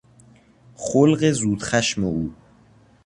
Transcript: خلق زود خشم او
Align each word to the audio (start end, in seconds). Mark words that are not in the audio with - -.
خلق 0.75 1.31
زود 1.31 1.63
خشم 1.63 2.03
او 2.03 2.33